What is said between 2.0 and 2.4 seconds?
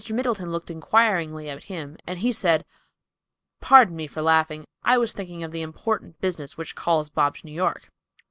and he